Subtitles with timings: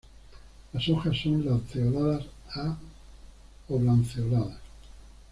[0.73, 2.75] Las hojas son lanceoladas a
[3.69, 4.57] oblanceoladas.